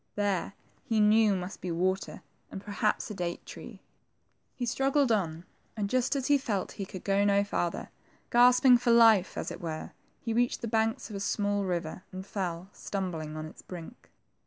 There, 0.15 0.53
he 0.83 0.99
knew, 0.99 1.35
must 1.35 1.61
be 1.61 1.69
water, 1.69 2.23
and 2.49 2.59
perhaps 2.59 3.11
a 3.11 3.13
date 3.13 3.45
tree. 3.45 3.83
He 4.55 4.65
struggled 4.65 5.11
on, 5.11 5.45
and 5.77 5.91
just 5.91 6.15
as 6.15 6.25
he 6.25 6.39
felt 6.39 6.69
that 6.69 6.77
he 6.77 6.87
could 6.87 7.03
go 7.03 7.23
no 7.23 7.43
farther, 7.43 7.89
gasp 8.31 8.65
ing 8.65 8.79
for 8.79 8.89
life, 8.89 9.37
as 9.37 9.51
it 9.51 9.61
were, 9.61 9.91
he 10.19 10.33
reached 10.33 10.61
the 10.61 10.67
banks 10.67 11.11
of 11.11 11.15
a 11.15 11.19
small 11.19 11.65
river, 11.65 12.03
and 12.11 12.25
fell, 12.25 12.69
stumbling, 12.73 13.37
on 13.37 13.45
its 13.45 13.61
brink. 13.61 14.09